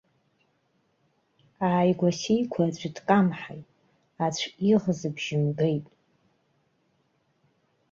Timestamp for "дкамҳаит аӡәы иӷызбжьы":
2.95-5.37